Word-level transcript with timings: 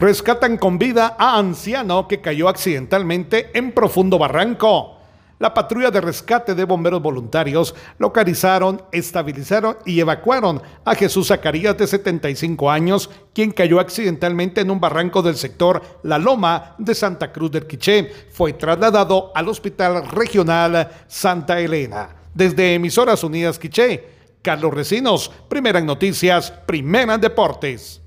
Rescatan 0.00 0.56
con 0.56 0.78
vida 0.78 1.14
a 1.18 1.36
anciano 1.36 2.08
que 2.08 2.22
cayó 2.22 2.48
accidentalmente 2.48 3.50
en 3.52 3.72
profundo 3.72 4.18
barranco. 4.18 4.96
La 5.38 5.52
patrulla 5.52 5.90
de 5.90 6.00
rescate 6.00 6.54
de 6.54 6.64
bomberos 6.64 7.02
voluntarios 7.02 7.74
localizaron, 7.98 8.80
estabilizaron 8.92 9.76
y 9.84 10.00
evacuaron 10.00 10.62
a 10.86 10.94
Jesús 10.94 11.28
Zacarías 11.28 11.76
de 11.76 11.86
75 11.86 12.70
años, 12.70 13.10
quien 13.34 13.50
cayó 13.50 13.78
accidentalmente 13.78 14.62
en 14.62 14.70
un 14.70 14.80
barranco 14.80 15.20
del 15.20 15.36
sector 15.36 15.82
La 16.02 16.16
Loma 16.16 16.76
de 16.78 16.94
Santa 16.94 17.30
Cruz 17.30 17.50
del 17.50 17.66
Quiché. 17.66 18.10
Fue 18.32 18.54
trasladado 18.54 19.32
al 19.34 19.48
Hospital 19.48 20.08
Regional 20.08 20.92
Santa 21.08 21.60
Elena. 21.60 22.08
Desde 22.32 22.72
Emisoras 22.72 23.22
Unidas 23.22 23.58
Quiché, 23.58 24.08
Carlos 24.40 24.72
Recinos, 24.72 25.30
Primera 25.50 25.78
Noticias, 25.82 26.50
Primera 26.50 27.18
Deportes. 27.18 28.00